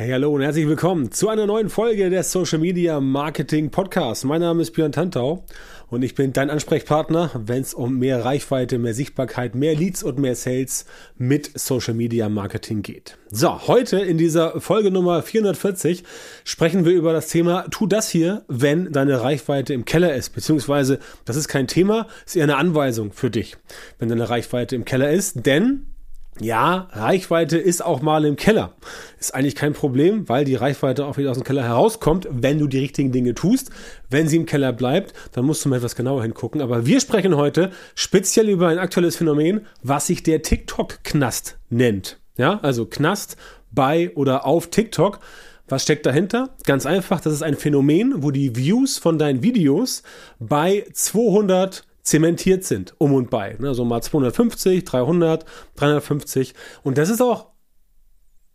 Hey, 0.00 0.12
hallo 0.12 0.32
und 0.32 0.40
herzlich 0.40 0.66
willkommen 0.66 1.12
zu 1.12 1.28
einer 1.28 1.44
neuen 1.44 1.68
Folge 1.68 2.08
des 2.08 2.32
Social 2.32 2.58
Media 2.58 3.00
Marketing 3.00 3.70
Podcasts. 3.70 4.24
Mein 4.24 4.40
Name 4.40 4.62
ist 4.62 4.70
Björn 4.70 4.92
Tantau 4.92 5.44
und 5.88 6.00
ich 6.00 6.14
bin 6.14 6.32
dein 6.32 6.48
Ansprechpartner, 6.48 7.32
wenn 7.34 7.60
es 7.60 7.74
um 7.74 7.98
mehr 7.98 8.24
Reichweite, 8.24 8.78
mehr 8.78 8.94
Sichtbarkeit, 8.94 9.54
mehr 9.54 9.74
Leads 9.74 10.02
und 10.02 10.18
mehr 10.18 10.36
Sales 10.36 10.86
mit 11.18 11.50
Social 11.54 11.92
Media 11.92 12.30
Marketing 12.30 12.80
geht. 12.80 13.18
So, 13.28 13.66
heute 13.66 13.98
in 13.98 14.16
dieser 14.16 14.58
Folge 14.62 14.90
Nummer 14.90 15.22
440 15.22 16.02
sprechen 16.44 16.86
wir 16.86 16.92
über 16.92 17.12
das 17.12 17.28
Thema, 17.28 17.66
tu 17.70 17.86
das 17.86 18.08
hier, 18.08 18.42
wenn 18.48 18.92
deine 18.92 19.20
Reichweite 19.20 19.74
im 19.74 19.84
Keller 19.84 20.14
ist, 20.14 20.30
beziehungsweise 20.30 20.98
das 21.26 21.36
ist 21.36 21.48
kein 21.48 21.66
Thema, 21.66 22.06
ist 22.24 22.36
eher 22.36 22.44
eine 22.44 22.56
Anweisung 22.56 23.12
für 23.12 23.28
dich, 23.28 23.58
wenn 23.98 24.08
deine 24.08 24.30
Reichweite 24.30 24.76
im 24.76 24.86
Keller 24.86 25.10
ist, 25.10 25.44
denn 25.44 25.89
ja, 26.38 26.88
Reichweite 26.92 27.58
ist 27.58 27.84
auch 27.84 28.00
mal 28.00 28.24
im 28.24 28.36
Keller. 28.36 28.72
Ist 29.18 29.34
eigentlich 29.34 29.56
kein 29.56 29.72
Problem, 29.72 30.28
weil 30.28 30.44
die 30.44 30.54
Reichweite 30.54 31.04
auch 31.04 31.18
wieder 31.18 31.30
aus 31.30 31.36
dem 31.36 31.44
Keller 31.44 31.64
herauskommt, 31.64 32.28
wenn 32.30 32.58
du 32.58 32.66
die 32.66 32.78
richtigen 32.78 33.12
Dinge 33.12 33.34
tust. 33.34 33.70
Wenn 34.08 34.28
sie 34.28 34.36
im 34.36 34.46
Keller 34.46 34.72
bleibt, 34.72 35.12
dann 35.32 35.44
musst 35.44 35.64
du 35.64 35.68
mal 35.68 35.76
etwas 35.76 35.96
genauer 35.96 36.22
hingucken. 36.22 36.62
Aber 36.62 36.86
wir 36.86 37.00
sprechen 37.00 37.36
heute 37.36 37.70
speziell 37.94 38.48
über 38.48 38.68
ein 38.68 38.78
aktuelles 38.78 39.16
Phänomen, 39.16 39.66
was 39.82 40.06
sich 40.06 40.22
der 40.22 40.42
TikTok-Knast 40.42 41.58
nennt. 41.68 42.18
Ja, 42.36 42.58
also 42.62 42.86
Knast 42.86 43.36
bei 43.70 44.10
oder 44.14 44.46
auf 44.46 44.68
TikTok. 44.68 45.20
Was 45.68 45.82
steckt 45.82 46.06
dahinter? 46.06 46.50
Ganz 46.64 46.86
einfach, 46.86 47.20
das 47.20 47.32
ist 47.32 47.42
ein 47.42 47.54
Phänomen, 47.54 48.22
wo 48.22 48.30
die 48.30 48.56
Views 48.56 48.98
von 48.98 49.18
deinen 49.18 49.42
Videos 49.42 50.02
bei 50.38 50.84
200 50.92 51.84
zementiert 52.10 52.64
sind, 52.64 52.94
um 52.98 53.14
und 53.14 53.30
bei. 53.30 53.56
Ne? 53.58 53.68
Also 53.68 53.84
mal 53.84 54.02
250, 54.02 54.84
300, 54.84 55.44
350. 55.76 56.54
Und 56.82 56.98
das 56.98 57.08
ist 57.08 57.22
auch 57.22 57.46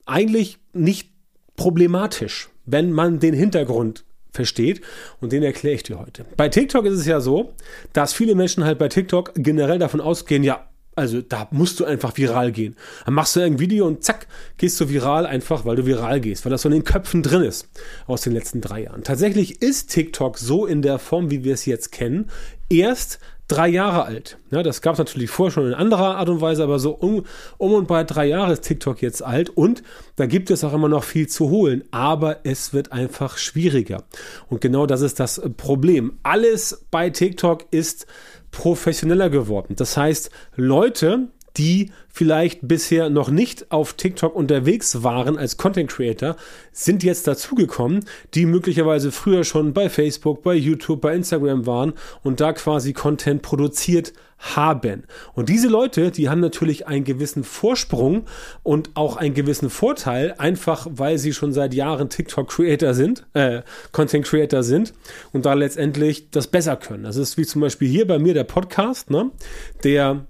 eigentlich 0.05 0.59
nicht 0.73 1.12
problematisch, 1.55 2.50
wenn 2.66 2.91
man 2.91 3.20
den 3.20 3.34
Hintergrund 3.34 4.04
versteht 4.31 4.81
und 5.22 5.31
den 5.31 5.42
erkläre 5.42 5.75
ich 5.75 5.84
dir 5.84 5.97
heute. 5.97 6.25
Bei 6.36 6.50
TikTok 6.50 6.86
ist 6.86 7.00
es 7.00 7.06
ja 7.06 7.22
so, 7.22 7.53
dass 7.94 8.14
viele 8.14 8.36
Menschen 8.36 8.66
halt 8.66 8.78
bei 8.78 8.89
TikTok 8.89 9.31
generell 9.36 9.80
davon 9.80 10.02
ausgehen, 10.02 10.44
ja, 10.44 10.69
also 10.97 11.22
da 11.22 11.47
musst 11.52 11.80
du 11.80 11.86
einfach 11.86 12.17
viral 12.17 12.52
gehen. 12.52 12.75
Dann 13.06 13.14
machst 13.14 13.36
du 13.36 13.42
ein 13.42 13.59
Video 13.59 13.86
und 13.86 14.03
zack, 14.03 14.28
gehst 14.58 14.80
du 14.80 14.90
viral 14.90 15.25
einfach, 15.25 15.66
weil 15.66 15.75
du 15.75 15.86
viral 15.86 16.22
gehst, 16.22 16.45
weil 16.45 16.52
das 16.52 16.62
so 16.62 16.69
in 16.69 16.73
den 16.73 16.84
Köpfen 16.84 17.22
drin 17.22 17.42
ist 17.42 17.69
aus 18.08 18.22
den 18.22 18.34
letzten 18.34 18.62
drei 18.62 18.84
Jahren. 18.84 19.03
Tatsächlich 19.03 19.62
ist 19.62 19.92
TikTok 19.92 20.38
so 20.38 20.66
in 20.66 20.81
der 20.81 21.00
Form, 21.00 21.31
wie 21.31 21.44
wir 21.44 21.53
es 21.53 21.66
jetzt 21.66 21.92
kennen, 21.92 22.30
erst 22.69 23.19
drei 23.47 23.67
Jahre 23.67 24.05
alt. 24.05 24.38
Ja, 24.49 24.63
das 24.63 24.81
gab 24.81 24.93
es 24.93 24.99
natürlich 24.99 25.29
vorher 25.29 25.51
schon 25.51 25.67
in 25.67 25.73
anderer 25.73 26.17
Art 26.17 26.29
und 26.29 26.41
Weise, 26.41 26.63
aber 26.63 26.79
so 26.79 26.91
um, 26.91 27.25
um 27.57 27.73
und 27.73 27.88
bei 27.88 28.03
drei 28.03 28.25
Jahre 28.25 28.53
ist 28.53 28.61
TikTok 28.61 29.01
jetzt 29.01 29.23
alt 29.23 29.49
und 29.49 29.83
da 30.15 30.25
gibt 30.25 30.49
es 30.49 30.63
auch 30.63 30.73
immer 30.73 30.89
noch 30.89 31.03
viel 31.03 31.27
zu 31.27 31.49
holen, 31.49 31.83
aber 31.91 32.38
es 32.43 32.73
wird 32.73 32.91
einfach 32.91 33.38
schwieriger. 33.38 34.03
Und 34.49 34.61
genau 34.61 34.85
das 34.85 35.01
ist 35.01 35.19
das 35.19 35.41
Problem. 35.57 36.17
Alles 36.23 36.85
bei 36.89 37.09
TikTok 37.09 37.66
ist 37.71 38.07
professioneller 38.51 39.29
geworden. 39.29 39.75
Das 39.75 39.97
heißt, 39.97 40.31
Leute, 40.55 41.27
die 41.58 41.92
vielleicht 42.09 42.59
bisher 42.61 43.09
noch 43.09 43.30
nicht 43.30 43.72
auf 43.72 43.94
TikTok 43.94 44.36
unterwegs 44.36 45.03
waren 45.03 45.38
als 45.38 45.58
Content 45.58 45.89
Creator, 45.89 46.36
sind 46.72 47.03
jetzt 47.03 47.28
dazugekommen, 47.28 48.06
die 48.34 48.45
möglicherweise 48.45 49.12
früher 49.12 49.44
schon 49.44 49.73
bei 49.73 49.89
Facebook, 49.89 50.42
bei 50.42 50.56
YouTube, 50.56 51.02
bei 51.02 51.14
Instagram 51.14 51.66
waren 51.66 51.94
und 52.23 52.39
da 52.39 52.53
quasi 52.53 52.94
Content 52.94 53.42
produziert 53.42 54.14
haben. 54.38 55.03
Und 55.34 55.50
diese 55.50 55.67
Leute, 55.67 56.12
die 56.12 56.30
haben 56.30 56.42
natürlich 56.42 56.88
einen 56.88 57.03
gewissen 57.03 57.44
Vorsprung 57.44 58.25
und 58.64 58.92
auch 58.94 59.17
einen 59.17 59.34
gewissen 59.34 59.69
Vorteil, 59.69 60.36
einfach 60.38 60.88
weil 60.90 61.17
sie 61.17 61.34
schon 61.34 61.53
seit 61.53 61.73
Jahren 61.73 62.09
TikTok 62.09 62.50
Creator 62.50 62.94
sind, 62.94 63.25
äh, 63.34 63.62
Content 63.92 64.25
Creator 64.25 64.64
sind 64.64 64.94
und 65.31 65.45
da 65.45 65.53
letztendlich 65.53 66.30
das 66.31 66.47
besser 66.47 66.75
können. 66.75 67.03
Das 67.03 67.16
ist 67.16 67.38
wie 67.38 67.45
zum 67.45 67.62
Beispiel 67.62 67.88
hier 67.88 68.08
bei 68.08 68.19
mir 68.19 68.34
der 68.34 68.44
Podcast, 68.44 69.09
ne? 69.09 69.31
Der 69.84 70.25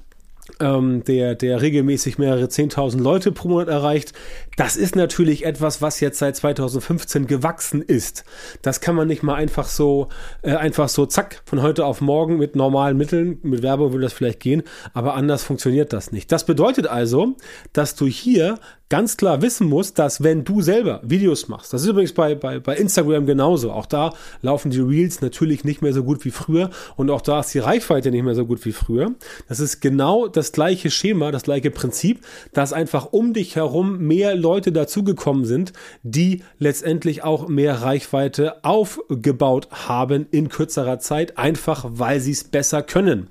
ähm, 0.59 1.03
der, 1.03 1.35
der 1.35 1.61
regelmäßig 1.61 2.17
mehrere 2.17 2.45
10.000 2.45 2.99
Leute 2.99 3.31
pro 3.31 3.47
Monat 3.47 3.67
erreicht. 3.67 4.13
Das 4.57 4.75
ist 4.75 4.95
natürlich 4.95 5.45
etwas, 5.45 5.81
was 5.81 5.99
jetzt 5.99 6.19
seit 6.19 6.35
2015 6.35 7.27
gewachsen 7.27 7.81
ist. 7.81 8.23
Das 8.61 8.81
kann 8.81 8.95
man 8.95 9.07
nicht 9.07 9.23
mal 9.23 9.35
einfach 9.35 9.67
so, 9.67 10.09
äh, 10.41 10.55
einfach 10.55 10.89
so 10.89 11.05
zack, 11.05 11.41
von 11.45 11.61
heute 11.61 11.85
auf 11.85 12.01
morgen 12.01 12.37
mit 12.37 12.55
normalen 12.55 12.97
Mitteln, 12.97 13.39
mit 13.43 13.61
Werbung 13.61 13.91
würde 13.91 14.03
das 14.03 14.13
vielleicht 14.13 14.39
gehen, 14.39 14.63
aber 14.93 15.15
anders 15.15 15.43
funktioniert 15.43 15.93
das 15.93 16.11
nicht. 16.11 16.31
Das 16.31 16.45
bedeutet 16.45 16.87
also, 16.87 17.35
dass 17.73 17.95
du 17.95 18.05
hier 18.05 18.59
ganz 18.89 19.17
klar 19.17 19.41
wissen 19.41 19.67
musst, 19.67 19.97
dass 19.97 20.21
wenn 20.21 20.43
du 20.43 20.61
selber 20.61 21.01
Videos 21.03 21.47
machst, 21.47 21.73
das 21.73 21.81
ist 21.81 21.87
übrigens 21.87 22.13
bei, 22.13 22.35
bei, 22.35 22.59
bei 22.59 22.75
Instagram 22.75 23.25
genauso, 23.25 23.71
auch 23.71 23.85
da 23.87 24.13
laufen 24.41 24.69
die 24.69 24.79
Reels 24.79 25.21
natürlich 25.21 25.63
nicht 25.63 25.81
mehr 25.81 25.93
so 25.93 26.03
gut 26.03 26.23
wie 26.23 26.31
früher 26.31 26.69
und 26.95 27.09
auch 27.09 27.21
da 27.21 27.39
ist 27.39 27.53
die 27.53 27.59
Reichweite 27.59 28.11
nicht 28.11 28.23
mehr 28.23 28.35
so 28.35 28.45
gut 28.45 28.63
wie 28.65 28.71
früher. 28.71 29.13
Das 29.47 29.59
ist 29.59 29.79
genau 29.81 30.27
das 30.27 30.51
gleiche 30.51 30.91
Schema, 30.91 31.31
das 31.31 31.43
gleiche 31.43 31.71
Prinzip, 31.71 32.21
dass 32.53 32.73
einfach 32.73 33.11
um 33.11 33.33
dich 33.33 33.55
herum 33.55 33.97
mehr 33.99 34.35
Leute 34.35 34.71
dazugekommen 34.71 35.45
sind, 35.45 35.73
die 36.03 36.43
letztendlich 36.59 37.23
auch 37.23 37.47
mehr 37.47 37.81
Reichweite 37.81 38.63
aufgebaut 38.63 39.67
haben 39.71 40.27
in 40.29 40.49
kürzerer 40.49 40.99
Zeit, 40.99 41.37
einfach 41.37 41.85
weil 41.89 42.19
sie 42.19 42.31
es 42.31 42.43
besser 42.43 42.83
können. 42.83 43.29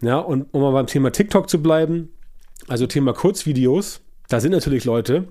Ja, 0.00 0.18
und 0.18 0.46
um 0.52 0.62
mal 0.62 0.72
beim 0.72 0.86
Thema 0.86 1.10
TikTok 1.10 1.48
zu 1.48 1.60
bleiben, 1.60 2.10
also 2.68 2.86
Thema 2.86 3.12
Kurzvideos, 3.12 4.03
da 4.28 4.40
sind 4.40 4.52
natürlich 4.52 4.84
Leute, 4.84 5.28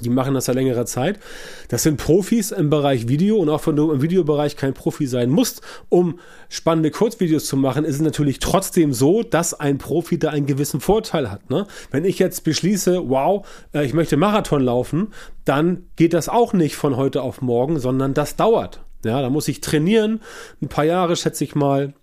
die 0.00 0.10
machen 0.10 0.34
das 0.34 0.46
seit 0.46 0.56
längerer 0.56 0.86
Zeit. 0.86 1.20
Das 1.68 1.84
sind 1.84 1.98
Profis 1.98 2.50
im 2.50 2.68
Bereich 2.68 3.06
Video 3.06 3.36
und 3.36 3.48
auch 3.48 3.64
wenn 3.66 3.76
du 3.76 3.92
im 3.92 4.02
Videobereich 4.02 4.56
kein 4.56 4.74
Profi 4.74 5.06
sein 5.06 5.30
musst, 5.30 5.62
um 5.88 6.18
spannende 6.48 6.90
Kurzvideos 6.90 7.46
zu 7.46 7.56
machen, 7.56 7.84
ist 7.84 7.96
es 7.96 8.02
natürlich 8.02 8.40
trotzdem 8.40 8.92
so, 8.92 9.22
dass 9.22 9.54
ein 9.54 9.78
Profi 9.78 10.18
da 10.18 10.30
einen 10.30 10.46
gewissen 10.46 10.80
Vorteil 10.80 11.30
hat. 11.30 11.48
Ne? 11.48 11.66
Wenn 11.92 12.04
ich 12.04 12.18
jetzt 12.18 12.42
beschließe, 12.42 13.08
wow, 13.08 13.46
äh, 13.72 13.84
ich 13.84 13.94
möchte 13.94 14.16
Marathon 14.16 14.62
laufen, 14.62 15.12
dann 15.44 15.86
geht 15.94 16.12
das 16.12 16.28
auch 16.28 16.52
nicht 16.52 16.74
von 16.74 16.96
heute 16.96 17.22
auf 17.22 17.40
morgen, 17.40 17.78
sondern 17.78 18.14
das 18.14 18.34
dauert. 18.34 18.80
Ja, 19.04 19.20
da 19.20 19.30
muss 19.30 19.48
ich 19.48 19.60
trainieren, 19.60 20.20
ein 20.60 20.68
paar 20.68 20.84
Jahre 20.84 21.14
schätze 21.14 21.44
ich 21.44 21.54
mal. 21.54 21.94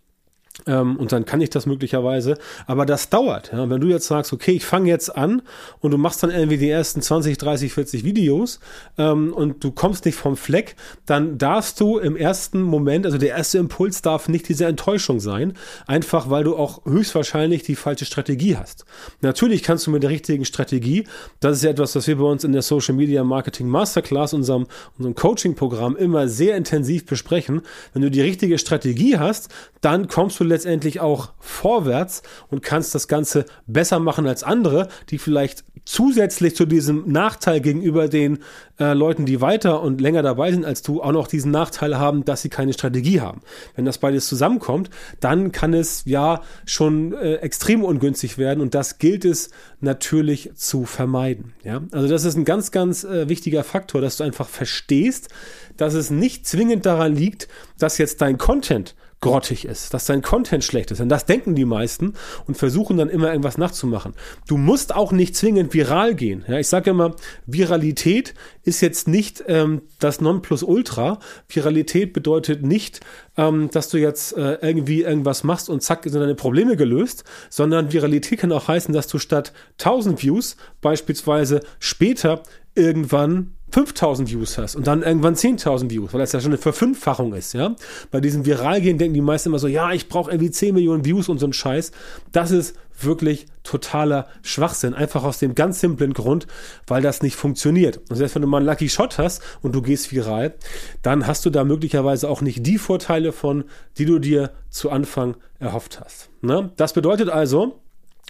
Ähm, 0.67 0.97
und 0.97 1.11
dann 1.11 1.25
kann 1.25 1.41
ich 1.41 1.49
das 1.49 1.65
möglicherweise, 1.65 2.37
aber 2.67 2.85
das 2.85 3.09
dauert. 3.09 3.51
Wenn 3.53 3.81
du 3.81 3.87
jetzt 3.87 4.07
sagst, 4.07 4.33
okay, 4.33 4.51
ich 4.51 4.65
fange 4.65 4.89
jetzt 4.89 5.15
an 5.15 5.41
und 5.79 5.91
du 5.91 5.97
machst 5.97 6.23
dann 6.23 6.29
irgendwie 6.29 6.57
die 6.57 6.69
ersten 6.69 7.01
20, 7.01 7.37
30, 7.37 7.73
40 7.73 8.03
Videos 8.03 8.59
ähm, 8.97 9.33
und 9.33 9.63
du 9.63 9.71
kommst 9.71 10.05
nicht 10.05 10.15
vom 10.15 10.37
Fleck, 10.37 10.75
dann 11.05 11.37
darfst 11.37 11.79
du 11.79 11.97
im 11.97 12.15
ersten 12.15 12.61
Moment, 12.61 13.05
also 13.05 13.17
der 13.17 13.29
erste 13.29 13.57
Impuls 13.57 14.01
darf 14.01 14.27
nicht 14.27 14.49
diese 14.49 14.65
Enttäuschung 14.65 15.19
sein, 15.19 15.53
einfach 15.87 16.29
weil 16.29 16.43
du 16.43 16.55
auch 16.55 16.85
höchstwahrscheinlich 16.85 17.63
die 17.63 17.75
falsche 17.75 18.05
Strategie 18.05 18.57
hast. 18.57 18.85
Natürlich 19.21 19.63
kannst 19.63 19.87
du 19.87 19.91
mit 19.91 20.03
der 20.03 20.09
richtigen 20.09 20.45
Strategie, 20.45 21.05
das 21.39 21.57
ist 21.57 21.63
ja 21.63 21.71
etwas, 21.71 21.95
was 21.95 22.07
wir 22.07 22.17
bei 22.17 22.25
uns 22.25 22.43
in 22.43 22.51
der 22.51 22.61
Social 22.61 22.95
Media 22.95 23.23
Marketing 23.23 23.67
Masterclass, 23.67 24.33
unserem, 24.33 24.67
unserem 24.97 25.15
Coaching-Programm 25.15 25.95
immer 25.95 26.27
sehr 26.27 26.55
intensiv 26.55 27.05
besprechen. 27.05 27.61
Wenn 27.93 28.01
du 28.01 28.11
die 28.11 28.21
richtige 28.21 28.57
Strategie 28.57 29.17
hast, 29.17 29.49
dann 29.81 30.07
kommst 30.07 30.39
du 30.39 30.40
letztendlich 30.47 30.99
auch 30.99 31.33
vorwärts 31.39 32.23
und 32.49 32.61
kannst 32.61 32.95
das 32.95 33.07
Ganze 33.07 33.45
besser 33.67 33.99
machen 33.99 34.27
als 34.27 34.43
andere, 34.43 34.87
die 35.09 35.17
vielleicht 35.17 35.63
zusätzlich 35.85 36.55
zu 36.55 36.65
diesem 36.65 37.11
Nachteil 37.11 37.59
gegenüber 37.59 38.07
den 38.07 38.39
äh, 38.79 38.93
Leuten, 38.93 39.25
die 39.25 39.41
weiter 39.41 39.81
und 39.81 39.99
länger 39.99 40.21
dabei 40.21 40.51
sind 40.51 40.65
als 40.65 40.81
du, 40.81 41.01
auch 41.01 41.11
noch 41.11 41.27
diesen 41.27 41.51
Nachteil 41.51 41.97
haben, 41.97 42.23
dass 42.23 42.41
sie 42.41 42.49
keine 42.49 42.73
Strategie 42.73 43.21
haben. 43.21 43.41
Wenn 43.75 43.85
das 43.85 43.97
beides 43.97 44.27
zusammenkommt, 44.27 44.89
dann 45.19 45.51
kann 45.51 45.73
es 45.73 46.03
ja 46.05 46.41
schon 46.65 47.13
äh, 47.13 47.35
extrem 47.35 47.83
ungünstig 47.83 48.37
werden 48.37 48.61
und 48.61 48.75
das 48.75 48.99
gilt 48.99 49.25
es 49.25 49.49
natürlich 49.79 50.51
zu 50.55 50.85
vermeiden. 50.85 51.53
Ja? 51.63 51.81
Also 51.91 52.07
das 52.07 52.25
ist 52.25 52.37
ein 52.37 52.45
ganz, 52.45 52.71
ganz 52.71 53.03
äh, 53.03 53.27
wichtiger 53.27 53.63
Faktor, 53.63 54.01
dass 54.01 54.17
du 54.17 54.23
einfach 54.23 54.47
verstehst, 54.47 55.29
dass 55.77 55.93
es 55.93 56.11
nicht 56.11 56.45
zwingend 56.45 56.85
daran 56.85 57.15
liegt, 57.15 57.47
dass 57.79 57.97
jetzt 57.97 58.21
dein 58.21 58.37
Content 58.37 58.95
grottig 59.21 59.65
ist, 59.65 59.93
dass 59.93 60.05
dein 60.05 60.23
Content 60.23 60.63
schlecht 60.63 60.91
ist. 60.91 60.99
Und 60.99 61.09
das 61.09 61.25
denken 61.25 61.53
die 61.53 61.65
meisten 61.65 62.15
und 62.47 62.57
versuchen 62.57 62.97
dann 62.97 63.09
immer 63.09 63.29
irgendwas 63.29 63.57
nachzumachen. 63.57 64.15
Du 64.47 64.57
musst 64.57 64.93
auch 64.95 65.11
nicht 65.11 65.35
zwingend 65.35 65.73
viral 65.73 66.15
gehen. 66.15 66.43
Ja, 66.47 66.57
ich 66.57 66.67
sage 66.67 66.89
immer, 66.89 67.15
Viralität 67.45 68.33
ist 68.63 68.81
jetzt 68.81 69.07
nicht 69.07 69.43
ähm, 69.47 69.83
das 69.99 70.21
Nonplusultra. 70.21 71.19
Viralität 71.47 72.13
bedeutet 72.13 72.63
nicht, 72.63 73.01
ähm, 73.37 73.69
dass 73.71 73.89
du 73.89 73.97
jetzt 73.97 74.35
äh, 74.35 74.57
irgendwie 74.61 75.03
irgendwas 75.03 75.43
machst 75.43 75.69
und 75.69 75.83
zack 75.83 76.03
sind 76.03 76.19
deine 76.19 76.35
Probleme 76.35 76.75
gelöst, 76.75 77.23
sondern 77.49 77.93
Viralität 77.93 78.39
kann 78.39 78.51
auch 78.51 78.67
heißen, 78.67 78.93
dass 78.93 79.07
du 79.07 79.19
statt 79.19 79.53
1000 79.79 80.23
Views 80.23 80.57
beispielsweise 80.81 81.61
später 81.79 82.41
irgendwann 82.73 83.53
5000 83.71 84.29
Views 84.29 84.57
hast 84.57 84.75
und 84.75 84.85
dann 84.87 85.01
irgendwann 85.01 85.35
10.000 85.35 85.89
Views, 85.89 86.13
weil 86.13 86.19
das 86.19 86.31
ja 86.31 86.41
schon 86.41 86.51
eine 86.51 86.57
Verfünffachung 86.57 87.33
ist, 87.33 87.53
ja. 87.53 87.75
Bei 88.11 88.19
diesem 88.19 88.45
Viralgehen 88.45 88.97
denken 88.97 89.13
die 89.13 89.21
meisten 89.21 89.49
immer 89.49 89.59
so, 89.59 89.67
ja, 89.67 89.91
ich 89.91 90.09
brauche 90.09 90.31
irgendwie 90.31 90.51
10 90.51 90.73
Millionen 90.73 91.05
Views 91.05 91.29
und 91.29 91.39
so 91.39 91.47
ein 91.47 91.53
Scheiß. 91.53 91.91
Das 92.31 92.51
ist 92.51 92.75
wirklich 93.03 93.47
totaler 93.63 94.27
Schwachsinn. 94.41 94.93
Einfach 94.93 95.23
aus 95.23 95.39
dem 95.39 95.55
ganz 95.55 95.79
simplen 95.79 96.13
Grund, 96.13 96.47
weil 96.87 97.01
das 97.01 97.21
nicht 97.21 97.35
funktioniert. 97.35 98.01
Und 98.09 98.15
selbst 98.15 98.35
wenn 98.35 98.41
du 98.41 98.47
mal 98.47 98.57
einen 98.57 98.67
Lucky 98.67 98.89
Shot 98.89 99.17
hast 99.17 99.41
und 99.61 99.73
du 99.73 99.81
gehst 99.81 100.11
viral, 100.11 100.55
dann 101.01 101.27
hast 101.27 101.45
du 101.45 101.49
da 101.49 101.63
möglicherweise 101.63 102.29
auch 102.29 102.41
nicht 102.41 102.65
die 102.65 102.77
Vorteile 102.77 103.31
von, 103.31 103.63
die 103.97 104.05
du 104.05 104.19
dir 104.19 104.51
zu 104.69 104.89
Anfang 104.89 105.35
erhofft 105.59 105.99
hast. 105.99 106.29
Ne? 106.41 106.71
Das 106.75 106.93
bedeutet 106.93 107.29
also, 107.29 107.81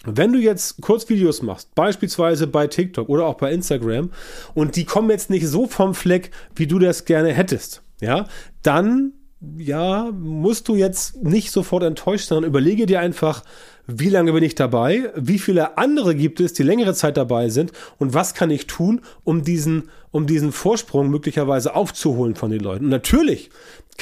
wenn 0.06 0.34
du 0.34 0.40
jetzt 0.40 0.82
Kurzvideos 0.82 1.42
machst, 1.42 1.76
beispielsweise 1.76 2.48
bei 2.48 2.68
TikTok 2.68 3.08
oder 3.08 3.26
auch 3.26 3.36
bei 3.36 3.52
Instagram, 3.52 4.12
und 4.54 4.76
die 4.76 4.86
kommen 4.86 5.10
jetzt 5.10 5.30
nicht 5.30 5.48
so 5.48 5.68
vom 5.68 5.94
Fleck, 5.94 6.32
wie 6.56 6.68
du 6.68 6.80
das 6.80 7.06
gerne 7.06 7.34
hättest, 7.34 7.84
ja, 8.02 8.28
dann 8.64 9.14
ja, 9.58 10.12
musst 10.12 10.68
du 10.68 10.76
jetzt 10.76 11.24
nicht 11.24 11.52
sofort 11.52 11.84
enttäuscht 11.84 12.28
sein. 12.28 12.44
Überlege 12.44 12.86
dir 12.86 13.00
einfach, 13.00 13.44
wie 13.88 14.10
lange 14.10 14.34
bin 14.34 14.44
ich 14.44 14.56
dabei, 14.56 15.12
wie 15.16 15.40
viele 15.40 15.78
andere 15.78 16.16
gibt 16.16 16.40
es, 16.40 16.54
die 16.54 16.64
längere 16.64 16.94
Zeit 16.94 17.18
dabei 17.18 17.50
sind 17.50 17.72
und 17.98 18.14
was 18.14 18.34
kann 18.34 18.52
ich 18.52 18.68
tun, 18.68 19.02
um 19.24 19.44
diesen, 19.44 19.90
um 20.12 20.28
diesen 20.28 20.52
Vorsprung 20.52 21.10
möglicherweise 21.10 21.76
aufzuholen 21.76 22.36
von 22.36 22.52
den 22.52 22.60
Leuten. 22.60 22.86
Und 22.86 22.92
natürlich 22.92 23.50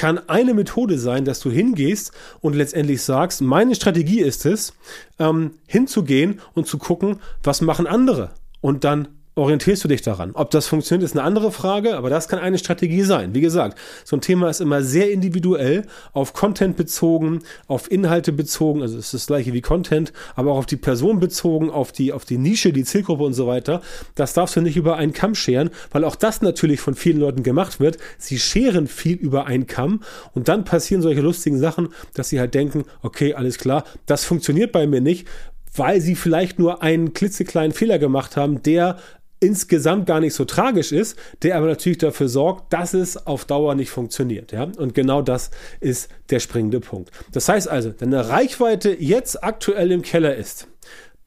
kann 0.00 0.18
eine 0.30 0.54
Methode 0.54 0.98
sein, 0.98 1.26
dass 1.26 1.40
du 1.40 1.50
hingehst 1.50 2.12
und 2.40 2.56
letztendlich 2.56 3.02
sagst, 3.02 3.42
meine 3.42 3.74
Strategie 3.74 4.20
ist 4.20 4.46
es, 4.46 4.72
ähm, 5.18 5.50
hinzugehen 5.66 6.40
und 6.54 6.66
zu 6.66 6.78
gucken, 6.78 7.20
was 7.42 7.60
machen 7.60 7.86
andere? 7.86 8.30
Und 8.62 8.84
dann 8.84 9.08
orientierst 9.40 9.82
du 9.82 9.88
dich 9.88 10.02
daran. 10.02 10.32
Ob 10.34 10.50
das 10.50 10.66
funktioniert, 10.66 11.04
ist 11.04 11.16
eine 11.16 11.24
andere 11.24 11.50
Frage, 11.50 11.96
aber 11.96 12.10
das 12.10 12.28
kann 12.28 12.38
eine 12.38 12.58
Strategie 12.58 13.02
sein. 13.02 13.34
Wie 13.34 13.40
gesagt, 13.40 13.78
so 14.04 14.16
ein 14.16 14.20
Thema 14.20 14.50
ist 14.50 14.60
immer 14.60 14.82
sehr 14.82 15.10
individuell, 15.10 15.86
auf 16.12 16.32
Content 16.32 16.76
bezogen, 16.76 17.40
auf 17.66 17.90
Inhalte 17.90 18.32
bezogen, 18.32 18.82
also 18.82 18.98
es 18.98 19.06
ist 19.06 19.14
das 19.14 19.26
gleiche 19.26 19.52
wie 19.52 19.60
Content, 19.60 20.12
aber 20.36 20.52
auch 20.52 20.58
auf 20.58 20.66
die 20.66 20.76
Person 20.76 21.20
bezogen, 21.20 21.70
auf 21.70 21.92
die, 21.92 22.12
auf 22.12 22.24
die 22.24 22.38
Nische, 22.38 22.72
die 22.72 22.84
Zielgruppe 22.84 23.24
und 23.24 23.34
so 23.34 23.46
weiter. 23.46 23.82
Das 24.14 24.34
darfst 24.34 24.56
du 24.56 24.60
nicht 24.60 24.76
über 24.76 24.96
einen 24.96 25.12
Kamm 25.12 25.34
scheren, 25.34 25.70
weil 25.90 26.04
auch 26.04 26.16
das 26.16 26.42
natürlich 26.42 26.80
von 26.80 26.94
vielen 26.94 27.18
Leuten 27.18 27.42
gemacht 27.42 27.80
wird. 27.80 27.98
Sie 28.18 28.38
scheren 28.38 28.86
viel 28.86 29.16
über 29.16 29.46
einen 29.46 29.66
Kamm 29.66 30.02
und 30.34 30.48
dann 30.48 30.64
passieren 30.64 31.02
solche 31.02 31.20
lustigen 31.20 31.58
Sachen, 31.58 31.88
dass 32.14 32.28
sie 32.28 32.40
halt 32.40 32.54
denken, 32.54 32.84
okay, 33.02 33.34
alles 33.34 33.58
klar, 33.58 33.84
das 34.06 34.24
funktioniert 34.24 34.72
bei 34.72 34.86
mir 34.86 35.00
nicht, 35.00 35.26
weil 35.74 36.00
sie 36.00 36.14
vielleicht 36.14 36.58
nur 36.58 36.82
einen 36.82 37.12
klitzekleinen 37.12 37.72
Fehler 37.72 37.98
gemacht 37.98 38.36
haben, 38.36 38.62
der 38.62 38.98
insgesamt 39.40 40.06
gar 40.06 40.20
nicht 40.20 40.34
so 40.34 40.44
tragisch 40.44 40.92
ist, 40.92 41.18
der 41.42 41.56
aber 41.56 41.66
natürlich 41.66 41.98
dafür 41.98 42.28
sorgt, 42.28 42.72
dass 42.72 42.94
es 42.94 43.26
auf 43.26 43.44
Dauer 43.46 43.74
nicht 43.74 43.90
funktioniert. 43.90 44.52
Ja? 44.52 44.68
Und 44.76 44.94
genau 44.94 45.22
das 45.22 45.50
ist 45.80 46.10
der 46.28 46.40
springende 46.40 46.80
Punkt. 46.80 47.10
Das 47.32 47.48
heißt 47.48 47.68
also, 47.68 47.92
wenn 47.98 48.14
eine 48.14 48.28
Reichweite 48.28 48.94
jetzt 48.98 49.42
aktuell 49.42 49.90
im 49.92 50.02
Keller 50.02 50.36
ist, 50.36 50.68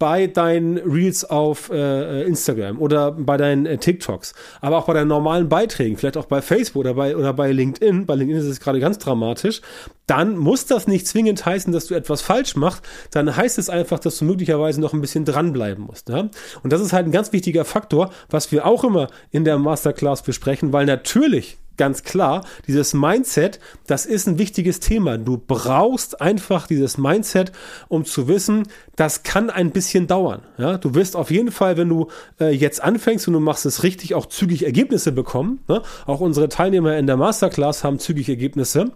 bei 0.04 0.28
deinen 0.28 0.80
Reels 0.80 1.24
auf 1.24 1.70
äh, 1.70 2.24
Instagram 2.24 2.82
oder 2.82 3.14
bei 3.14 3.38
deinen 3.38 3.66
äh, 3.66 3.78
TikToks, 3.78 4.34
aber 4.60 4.78
auch 4.78 4.86
bei 4.86 4.94
deinen 4.94 5.08
normalen 5.08 5.48
Beiträgen, 5.48 5.96
vielleicht 5.96 6.18
auch 6.18 6.26
bei 6.26 6.42
Facebook 6.42 6.82
oder 6.82 6.94
bei, 6.94 7.16
oder 7.16 7.32
bei 7.32 7.54
LinkedIn, 7.54 8.06
bei 8.06 8.16
LinkedIn 8.16 8.42
ist 8.42 8.50
es 8.50 8.60
gerade 8.60 8.82
ganz 8.82 8.98
dramatisch, 8.98 9.62
dann 10.06 10.36
muss 10.36 10.66
das 10.66 10.88
nicht 10.88 11.08
zwingend 11.08 11.46
heißen, 11.46 11.72
dass 11.72 11.88
du 11.88 11.96
etwas 11.96 12.22
falsch 12.22 12.58
machst, 12.58 12.84
dann 13.12 13.34
heißt 13.34 13.58
es 13.58 13.70
einfach, 13.70 13.98
dass 13.98 14.18
du 14.18 14.26
möglicherweise 14.26 14.82
noch 14.82 14.92
ein 14.92 15.00
bisschen 15.00 15.24
dranbleiben 15.24 15.86
musst. 15.86 16.10
Ja? 16.10 16.28
Und 16.64 16.74
das 16.74 16.82
ist 16.82 16.92
halt 16.92 17.06
ein 17.08 17.14
ganz 17.14 17.32
wichtiger 17.32 17.64
Faktor, 17.64 18.12
was 18.30 18.52
wir 18.52 18.66
auch 18.66 18.84
immer 18.84 19.08
in 19.32 19.46
der 19.46 19.58
Masterclass 19.58 20.22
besprechen, 20.22 20.74
weil 20.74 20.86
natürlich 20.86 21.60
ganz 21.78 22.04
klar, 22.04 22.46
dieses 22.68 22.94
Mindset, 22.94 23.60
das 23.88 24.06
ist 24.06 24.28
ein 24.28 24.38
wichtiges 24.38 24.80
Thema. 24.80 25.18
Du 25.18 25.38
brauchst 25.38 26.22
einfach 26.22 26.68
dieses 26.68 26.98
Mindset, 26.98 27.52
um 27.88 28.06
zu 28.06 28.28
wissen, 28.28 28.68
das 28.96 29.24
kann 29.24 29.50
ein 29.50 29.72
bisschen 29.72 30.08
dauern. 30.08 30.44
Ja, 30.58 30.78
du 30.78 30.94
wirst 30.96 31.16
auf 31.16 31.32
jeden 31.32 31.52
Fall, 31.52 31.78
wenn 31.78 31.90
du 31.90 32.08
äh, 32.40 32.50
jetzt 32.52 32.84
anfängst 32.84 33.28
und 33.28 33.34
du 33.34 33.40
machst 33.40 33.66
es 33.66 33.84
richtig, 33.84 34.14
auch 34.16 34.28
zügig 34.28 34.66
Ergebnisse 34.66 35.12
bekommen. 35.12 35.60
Ne? 35.68 35.82
Auch 36.06 36.20
unsere 36.20 36.50
Teilnehmer 36.50 36.98
in 36.98 37.08
der 37.08 37.18
Masterclass 37.18 37.84
haben 37.84 38.00
zügig 38.00 38.30
Ergebnisse 38.30 38.92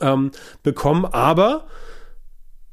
ähm, 0.00 0.30
bekommen, 0.62 1.04
aber 1.04 1.66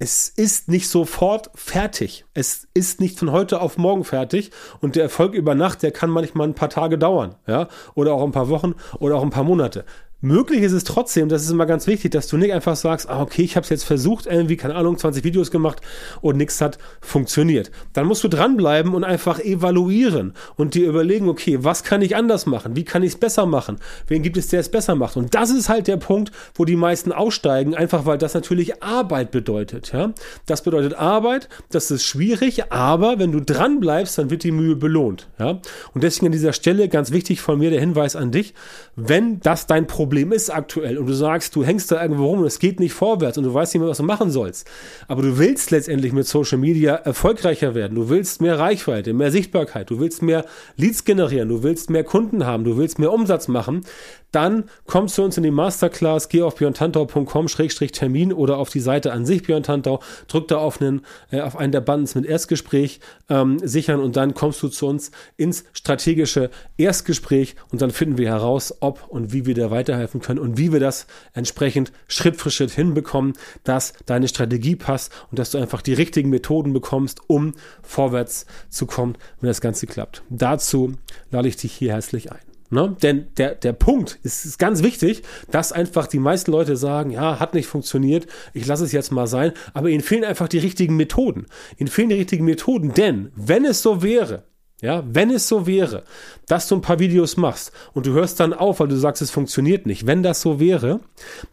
es 0.02 0.30
ist 0.30 0.68
nicht 0.68 0.90
sofort 0.90 1.52
fertig. 1.54 2.26
Es 2.34 2.68
ist 2.74 3.00
nicht 3.00 3.20
von 3.20 3.32
heute 3.32 3.62
auf 3.62 3.78
morgen 3.78 4.04
fertig. 4.04 4.50
Und 4.80 4.96
der 4.96 5.04
Erfolg 5.04 5.36
über 5.36 5.54
Nacht, 5.54 5.84
der 5.84 5.92
kann 5.92 6.10
manchmal 6.10 6.48
ein 6.48 6.56
paar 6.56 6.72
Tage 6.72 6.98
dauern, 6.98 7.36
ja, 7.46 7.68
oder 7.94 8.16
auch 8.16 8.24
ein 8.24 8.32
paar 8.32 8.50
Wochen 8.50 8.74
oder 8.98 9.16
auch 9.16 9.22
ein 9.22 9.30
paar 9.30 9.44
Monate. 9.44 9.86
Möglich 10.24 10.62
ist 10.62 10.72
es 10.72 10.84
trotzdem, 10.84 11.30
das 11.30 11.42
ist 11.42 11.50
immer 11.50 11.66
ganz 11.66 11.88
wichtig, 11.88 12.12
dass 12.12 12.28
du 12.28 12.38
nicht 12.38 12.54
einfach 12.54 12.76
sagst, 12.76 13.10
ah, 13.10 13.24
okay, 13.24 13.42
ich 13.42 13.56
habe 13.56 13.64
es 13.64 13.72
jetzt 13.72 13.86
versucht, 13.86 14.28
irgendwie, 14.28 14.56
keine 14.56 14.76
Ahnung, 14.76 14.96
20 14.96 15.24
Videos 15.24 15.50
gemacht 15.50 15.82
und 16.22 16.38
nichts 16.38 16.62
hat 16.62 16.78
funktioniert. 17.02 17.72
Dann 17.94 18.06
musst 18.06 18.24
du 18.24 18.28
dranbleiben 18.28 18.94
und 18.94 19.04
einfach 19.04 19.40
evaluieren 19.40 20.34
und 20.58 20.76
dir 20.76 20.88
überlegen, 20.88 21.28
okay, 21.28 21.64
was 21.64 21.84
kann 21.84 22.04
ich 22.04 22.16
anders 22.16 22.46
machen? 22.46 22.76
Wie 22.76 22.84
kann 22.84 23.02
ich 23.02 23.14
es 23.14 23.20
besser 23.20 23.48
machen? 23.48 23.78
Wen 24.06 24.22
gibt 24.22 24.38
es, 24.38 24.50
der 24.50 24.60
es 24.60 24.70
besser 24.70 24.94
macht? 24.94 25.18
Und 25.18 25.34
das 25.34 25.50
ist 25.50 25.70
halt 25.70 25.88
der 25.88 25.98
Punkt, 25.98 26.32
wo 26.54 26.66
die 26.66 26.76
meisten 26.76 27.12
aussteigen, 27.12 27.74
einfach 27.74 28.06
weil 28.06 28.20
das 28.20 28.36
natürlich 28.36 28.84
Arbeit 28.84 29.32
bedeutet. 29.32 29.92
Ja? 29.92 30.14
Das 30.46 30.62
bedeutet 30.62 30.94
Arbeit, 30.94 31.50
das 31.72 31.90
ist 31.90 32.04
schwierig, 32.04 32.72
aber 32.72 33.18
wenn 33.18 33.32
du 33.32 33.40
dranbleibst, 33.42 34.20
dann 34.20 34.30
wird 34.30 34.44
die 34.44 34.52
Mühe 34.52 34.76
belohnt. 34.76 35.30
Ja? 35.40 35.62
Und 35.96 36.04
deswegen 36.04 36.28
an 36.28 36.32
dieser 36.32 36.54
Stelle 36.54 36.90
ganz 36.90 37.12
wichtig 37.12 37.42
von 37.42 37.58
mir 37.58 37.72
der 37.72 37.80
Hinweis 37.80 38.16
an 38.16 38.30
dich, 38.30 38.54
wenn 38.96 39.40
das 39.40 39.66
dein 39.66 39.88
Problem 39.88 40.11
Problem 40.12 40.34
ist 40.34 40.50
aktuell 40.50 40.98
und 40.98 41.06
du 41.06 41.14
sagst, 41.14 41.56
du 41.56 41.64
hängst 41.64 41.90
da 41.90 42.02
irgendwo 42.02 42.26
rum 42.26 42.40
und 42.40 42.46
es 42.46 42.60
geht 42.60 42.82
nicht 42.82 42.92
vorwärts 42.92 43.38
und 43.38 43.46
du 43.46 43.54
weißt 43.54 43.74
nicht 43.74 43.80
mehr, 43.80 43.90
was 43.90 44.00
du 44.00 44.04
machen 44.04 44.30
sollst, 44.30 44.70
aber 45.08 45.22
du 45.22 45.38
willst 45.38 45.72
letztendlich 45.72 46.12
mit 46.12 46.28
Social 46.28 46.58
Media 46.58 46.96
erfolgreicher 46.96 47.76
werden, 47.76 47.96
du 47.96 48.10
willst 48.10 48.42
mehr 48.42 48.60
Reichweite, 48.60 49.14
mehr 49.14 49.32
Sichtbarkeit, 49.32 49.90
du 49.90 50.02
willst 50.02 50.22
mehr 50.22 50.44
Leads 50.76 51.06
generieren, 51.06 51.48
du 51.48 51.64
willst 51.64 51.90
mehr 51.90 52.04
Kunden 52.04 52.46
haben, 52.46 52.66
du 52.66 52.76
willst 52.76 53.00
mehr 53.00 53.14
Umsatz 53.14 53.48
machen, 53.48 53.86
dann 54.32 54.66
komm 54.86 55.08
zu 55.08 55.24
uns 55.24 55.38
in 55.38 55.44
die 55.44 55.52
Masterclass, 55.52 56.30
geh 56.30 56.42
auf 56.42 56.56
björntantau.com-termin 56.56 58.34
oder 58.34 58.58
auf 58.58 58.70
die 58.70 58.80
Seite 58.80 59.12
an 59.12 59.26
sich 59.26 59.44
Björn 59.44 59.64
Tantau, 59.64 60.02
drück 60.28 60.48
da 60.48 60.58
auf 60.58 60.82
einen, 60.82 61.06
äh, 61.32 61.42
auf 61.42 61.58
einen 61.58 61.72
der 61.72 61.82
Buttons 61.82 62.16
mit 62.16 62.26
Erstgespräch 62.26 63.00
ähm, 63.30 63.60
sichern 63.60 64.00
und 64.00 64.16
dann 64.16 64.34
kommst 64.34 64.64
du 64.64 64.70
zu 64.70 64.88
uns 64.88 65.12
ins 65.38 65.66
strategische 65.74 66.50
Erstgespräch 66.78 67.56
und 67.72 67.82
dann 67.82 67.92
finden 67.92 68.18
wir 68.18 68.30
heraus, 68.30 68.76
ob 68.80 69.08
und 69.10 69.34
wie 69.34 69.46
wir 69.46 69.54
dir 69.54 69.72
weiterhelfen 69.72 70.01
können 70.08 70.40
und 70.40 70.58
wie 70.58 70.72
wir 70.72 70.80
das 70.80 71.08
entsprechend 71.34 71.92
Schritt 72.08 72.38
für 72.38 72.52
Schritt 72.52 72.72
hinbekommen, 72.72 73.34
dass 73.64 73.94
deine 74.06 74.28
Strategie 74.28 74.76
passt 74.76 75.12
und 75.30 75.40
dass 75.40 75.52
du 75.52 75.58
einfach 75.58 75.82
die 75.82 75.94
richtigen 75.94 76.30
Methoden 76.30 76.74
bekommst, 76.74 77.22
um 77.28 77.54
vorwärts 77.82 78.46
zu 78.70 78.86
kommen, 78.86 79.16
wenn 79.40 79.48
das 79.48 79.62
Ganze 79.62 79.88
klappt. 79.88 80.24
Dazu 80.30 80.94
lade 81.32 81.48
ich 81.48 81.56
dich 81.56 81.74
hier 81.74 81.94
herzlich 81.94 82.32
ein. 82.32 82.40
Ne? 82.72 82.96
Denn 83.04 83.28
der, 83.36 83.56
der 83.56 83.74
Punkt 83.74 84.18
ist, 84.24 84.46
ist 84.46 84.58
ganz 84.58 84.82
wichtig, 84.82 85.24
dass 85.52 85.74
einfach 85.74 86.08
die 86.08 86.20
meisten 86.20 86.52
Leute 86.52 86.78
sagen, 86.78 87.12
ja, 87.12 87.38
hat 87.40 87.54
nicht 87.54 87.68
funktioniert, 87.68 88.28
ich 88.54 88.66
lasse 88.66 88.86
es 88.86 88.94
jetzt 88.94 89.12
mal 89.12 89.28
sein, 89.28 89.52
aber 89.74 89.90
ihnen 89.90 90.02
fehlen 90.02 90.24
einfach 90.24 90.48
die 90.48 90.58
richtigen 90.58 90.96
Methoden. 90.96 91.48
Ihnen 91.78 91.90
fehlen 91.90 92.10
die 92.10 92.16
richtigen 92.16 92.46
Methoden, 92.46 92.94
denn 92.94 93.32
wenn 93.36 93.66
es 93.66 93.82
so 93.82 94.02
wäre, 94.02 94.46
ja, 94.82 95.04
wenn 95.08 95.30
es 95.30 95.48
so 95.48 95.68
wäre, 95.68 96.04
dass 96.48 96.68
du 96.68 96.76
ein 96.76 96.82
paar 96.82 97.00
Videos 97.00 97.38
machst 97.38 97.72
und 97.94 98.08
du 98.08 98.14
hörst 98.14 98.40
dann 98.40 98.54
auf, 98.54 98.80
weil 98.80 98.88
du 98.88 98.98
sagst, 98.98 99.22
es 99.22 99.32
funktioniert 99.32 99.86
nicht. 99.86 100.08
Wenn 100.08 100.24
das 100.24 100.42
so 100.42 100.60
wäre, 100.60 101.00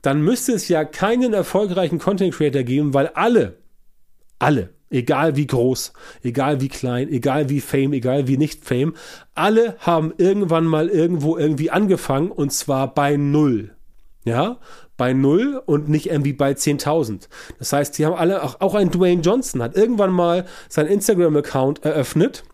dann 0.03 0.23
müsste 0.23 0.53
es 0.53 0.69
ja 0.69 0.85
keinen 0.85 1.35
erfolgreichen 1.35 1.99
Content 1.99 2.35
Creator 2.35 2.63
geben, 2.63 2.95
weil 2.95 3.09
alle, 3.09 3.59
alle, 4.39 4.71
Egal 4.91 5.37
wie 5.37 5.47
groß, 5.47 5.93
egal 6.23 6.63
wie 6.63 6.69
klein, 6.69 7.11
egal 7.11 7.51
wie 7.51 7.61
Fame, 7.61 7.93
egal 7.93 8.27
wie 8.27 8.39
nicht 8.39 8.65
Fame, 8.65 8.95
alle 9.35 9.77
haben 9.81 10.15
irgendwann 10.17 10.65
mal 10.65 10.89
irgendwo 10.89 11.37
irgendwie 11.37 11.71
angefangen 11.71 12.31
und 12.31 12.55
zwar 12.55 12.95
bei 12.95 13.19
Null. 13.19 13.75
Ja, 14.25 14.59
bei 14.97 15.13
Null 15.13 15.63
und 15.65 15.91
nicht 15.91 16.07
irgendwie 16.09 16.33
bei 16.33 16.53
10.000. 16.53 17.29
Das 17.59 17.73
heißt, 17.73 17.99
die 17.99 18.07
haben 18.07 18.15
alle, 18.15 18.43
auch, 18.43 18.63
auch 18.63 18.75
ein 18.75 18.91
Dwayne 18.91 19.21
Johnson 19.21 19.63
hat 19.63 19.77
irgendwann 19.77 20.11
mal 20.11 20.47
sein 20.71 20.87
Instagram-Account 20.87 21.85
eröffnet 21.85 22.45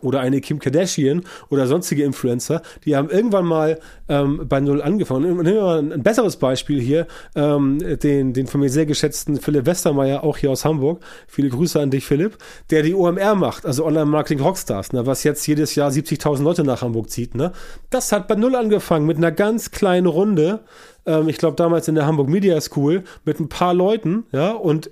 oder 0.00 0.20
eine 0.20 0.40
Kim 0.40 0.58
Kardashian 0.58 1.22
oder 1.50 1.66
sonstige 1.66 2.04
Influencer, 2.04 2.62
die 2.84 2.96
haben 2.96 3.10
irgendwann 3.10 3.44
mal 3.44 3.78
ähm, 4.08 4.46
bei 4.48 4.60
Null 4.60 4.80
angefangen. 4.80 5.22
Nehmen 5.22 5.44
wir 5.44 5.62
mal 5.62 5.78
ein 5.78 6.02
besseres 6.02 6.36
Beispiel 6.36 6.80
hier, 6.80 7.06
ähm, 7.34 7.78
den, 8.02 8.32
den 8.32 8.46
von 8.46 8.60
mir 8.60 8.70
sehr 8.70 8.86
geschätzten 8.86 9.40
Philipp 9.40 9.66
Westermeier, 9.66 10.24
auch 10.24 10.38
hier 10.38 10.50
aus 10.50 10.64
Hamburg. 10.64 11.02
Viele 11.26 11.50
Grüße 11.50 11.80
an 11.80 11.90
dich, 11.90 12.06
Philipp, 12.06 12.38
der 12.70 12.82
die 12.82 12.94
OMR 12.94 13.34
macht, 13.34 13.66
also 13.66 13.84
Online-Marketing 13.84 14.40
Rockstars, 14.40 14.92
ne, 14.92 15.06
was 15.06 15.24
jetzt 15.24 15.46
jedes 15.46 15.74
Jahr 15.74 15.90
70.000 15.90 16.42
Leute 16.42 16.64
nach 16.64 16.82
Hamburg 16.82 17.10
zieht. 17.10 17.34
Ne? 17.34 17.52
Das 17.90 18.12
hat 18.12 18.28
bei 18.28 18.34
Null 18.34 18.56
angefangen, 18.56 19.06
mit 19.06 19.18
einer 19.18 19.32
ganz 19.32 19.70
kleinen 19.70 20.06
Runde. 20.06 20.60
Ähm, 21.04 21.28
ich 21.28 21.38
glaube, 21.38 21.56
damals 21.56 21.88
in 21.88 21.94
der 21.94 22.06
Hamburg 22.06 22.28
Media 22.28 22.60
School 22.60 23.04
mit 23.24 23.40
ein 23.40 23.48
paar 23.48 23.74
Leuten, 23.74 24.24
ja, 24.32 24.52
und 24.52 24.90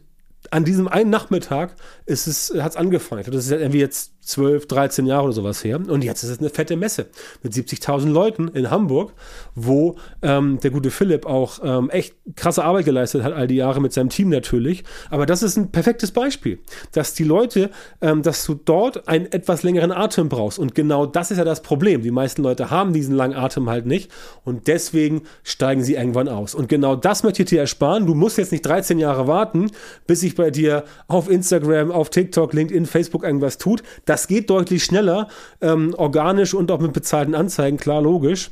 an 0.50 0.64
diesem 0.64 0.88
einen 0.88 1.11
Nachmittag 1.11 1.76
ist 2.07 2.26
es, 2.26 2.52
hat 2.59 2.73
es 2.73 2.76
angefangen. 2.76 3.25
Das 3.26 3.45
ist 3.45 3.52
irgendwie 3.52 3.78
jetzt 3.78 4.12
12, 4.23 4.67
13 4.67 5.07
Jahre 5.07 5.25
oder 5.25 5.33
sowas 5.33 5.65
her. 5.65 5.81
Und 5.89 6.05
jetzt 6.05 6.23
ist 6.23 6.31
es 6.31 6.39
eine 6.39 6.50
fette 6.50 6.77
Messe 6.77 7.07
mit 7.43 7.53
70.000 7.53 8.11
Leuten 8.11 8.49
in 8.49 8.71
Hamburg, 8.71 9.12
wo 9.55 9.97
ähm, 10.23 10.59
der 10.61 10.71
gute 10.71 10.91
Philipp 10.91 11.27
auch 11.27 11.61
ähm, 11.62 11.91
echt 11.91 12.15
krasse 12.37 12.65
Arbeit 12.65 12.85
geleistet 12.85 13.23
hat, 13.23 13.33
all 13.33 13.47
die 13.47 13.57
Jahre 13.57 13.81
mit 13.81 13.93
seinem 13.93 14.11
Team 14.11 14.29
natürlich. 14.29 14.85
Aber 15.11 15.27
das 15.27 15.43
ist 15.43 15.57
ein 15.57 15.71
perfektes 15.71 16.11
Beispiel, 16.12 16.59
dass 16.93 17.15
die 17.15 17.25
Leute, 17.25 17.71
ähm, 18.00 18.23
dass 18.23 18.45
du 18.45 18.55
dort 18.55 19.09
einen 19.09 19.27
etwas 19.33 19.62
längeren 19.62 19.93
Atem 19.93 20.29
brauchst. 20.29 20.59
Und 20.59 20.75
genau 20.75 21.07
das 21.07 21.31
ist 21.31 21.39
ja 21.39 21.45
das 21.45 21.62
Problem. 21.62 22.03
Die 22.03 22.11
meisten 22.11 22.43
Leute 22.43 22.71
haben 22.71 22.93
diesen 22.93 23.15
langen 23.15 23.35
Atem 23.35 23.69
halt 23.69 23.87
nicht 23.87 24.11
und 24.45 24.67
deswegen 24.69 25.23
steigen 25.43 25.83
sie 25.83 25.95
irgendwann 25.95 26.29
aus. 26.29 26.55
Und 26.55 26.69
genau 26.69 26.95
das 26.95 27.23
möchte 27.23 27.43
ich 27.43 27.49
dir 27.49 27.61
ersparen. 27.61 28.07
Du 28.07 28.15
musst 28.15 28.39
jetzt 28.39 28.53
nicht 28.53 28.67
13 28.67 28.99
Jahre 28.99 29.27
warten, 29.27 29.71
bis 30.07 30.21
sich 30.21 30.35
bei 30.35 30.50
dir 30.50 30.85
auf 31.09 31.31
Instagram, 31.31 31.91
auf 31.91 32.11
TikTok, 32.11 32.53
LinkedIn, 32.53 32.87
Facebook 32.87 33.25
irgendwas 33.25 33.59
tut. 33.59 33.83
Das 34.11 34.26
geht 34.26 34.50
deutlich 34.50 34.83
schneller, 34.83 35.29
ähm, 35.61 35.95
organisch 35.97 36.52
und 36.52 36.73
auch 36.73 36.81
mit 36.81 36.93
bezahlten 36.93 37.37
Anzeigen, 37.37 37.76
klar, 37.76 38.02
logisch. 38.02 38.50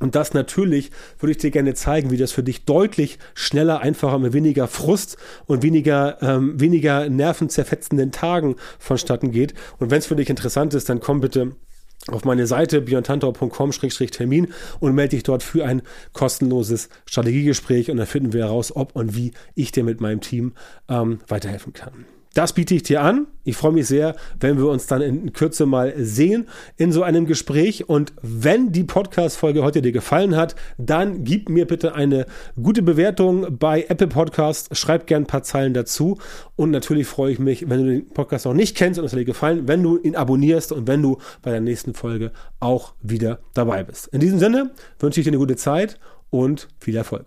Und 0.00 0.16
das 0.16 0.34
natürlich 0.34 0.90
würde 1.20 1.30
ich 1.30 1.38
dir 1.38 1.52
gerne 1.52 1.74
zeigen, 1.74 2.10
wie 2.10 2.16
das 2.16 2.32
für 2.32 2.42
dich 2.42 2.64
deutlich 2.64 3.20
schneller, 3.32 3.78
einfacher, 3.78 4.18
mit 4.18 4.32
weniger 4.32 4.66
Frust 4.66 5.16
und 5.46 5.62
weniger, 5.62 6.20
ähm, 6.20 6.58
weniger 6.60 7.08
nervenzerfetzenden 7.08 8.10
Tagen 8.10 8.56
vonstatten 8.80 9.30
geht. 9.30 9.54
Und 9.78 9.92
wenn 9.92 10.00
es 10.00 10.06
für 10.06 10.16
dich 10.16 10.30
interessant 10.30 10.74
ist, 10.74 10.88
dann 10.88 10.98
komm 10.98 11.20
bitte 11.20 11.52
auf 12.08 12.24
meine 12.24 12.48
Seite 12.48 12.80
björntantau.com-termin 12.80 14.48
und 14.80 14.94
melde 14.96 15.10
dich 15.10 15.22
dort 15.22 15.44
für 15.44 15.64
ein 15.64 15.82
kostenloses 16.12 16.88
Strategiegespräch 17.06 17.92
und 17.92 17.98
dann 17.98 18.06
finden 18.08 18.32
wir 18.32 18.46
heraus, 18.46 18.74
ob 18.74 18.96
und 18.96 19.14
wie 19.14 19.30
ich 19.54 19.70
dir 19.70 19.84
mit 19.84 20.00
meinem 20.00 20.20
Team 20.20 20.54
ähm, 20.88 21.20
weiterhelfen 21.28 21.72
kann. 21.72 22.04
Das 22.38 22.52
biete 22.52 22.76
ich 22.76 22.84
dir 22.84 23.02
an. 23.02 23.26
Ich 23.42 23.56
freue 23.56 23.72
mich 23.72 23.88
sehr, 23.88 24.14
wenn 24.38 24.58
wir 24.58 24.68
uns 24.68 24.86
dann 24.86 25.02
in 25.02 25.32
Kürze 25.32 25.66
mal 25.66 25.92
sehen 25.96 26.46
in 26.76 26.92
so 26.92 27.02
einem 27.02 27.26
Gespräch. 27.26 27.88
Und 27.88 28.12
wenn 28.22 28.70
die 28.70 28.84
Podcast-Folge 28.84 29.64
heute 29.64 29.82
dir 29.82 29.90
gefallen 29.90 30.36
hat, 30.36 30.54
dann 30.76 31.24
gib 31.24 31.48
mir 31.48 31.66
bitte 31.66 31.96
eine 31.96 32.26
gute 32.54 32.82
Bewertung 32.82 33.58
bei 33.58 33.86
Apple 33.88 34.06
Podcast. 34.06 34.76
Schreib 34.76 35.08
gern 35.08 35.24
ein 35.24 35.26
paar 35.26 35.42
Zeilen 35.42 35.74
dazu. 35.74 36.18
Und 36.54 36.70
natürlich 36.70 37.08
freue 37.08 37.32
ich 37.32 37.40
mich, 37.40 37.68
wenn 37.68 37.84
du 37.84 37.90
den 37.90 38.08
Podcast 38.10 38.44
noch 38.44 38.54
nicht 38.54 38.76
kennst 38.76 39.00
und 39.00 39.06
es 39.06 39.10
dir 39.10 39.24
gefallen, 39.24 39.66
wenn 39.66 39.82
du 39.82 39.98
ihn 39.98 40.14
abonnierst 40.14 40.70
und 40.70 40.86
wenn 40.86 41.02
du 41.02 41.18
bei 41.42 41.50
der 41.50 41.60
nächsten 41.60 41.92
Folge 41.92 42.30
auch 42.60 42.94
wieder 43.02 43.40
dabei 43.52 43.82
bist. 43.82 44.06
In 44.12 44.20
diesem 44.20 44.38
Sinne 44.38 44.70
wünsche 45.00 45.18
ich 45.18 45.24
dir 45.24 45.30
eine 45.30 45.38
gute 45.38 45.56
Zeit 45.56 45.98
und 46.30 46.68
viel 46.78 46.94
Erfolg. 46.94 47.26